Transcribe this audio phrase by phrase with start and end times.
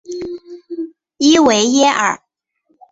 [1.19, 2.23] 伊维耶尔。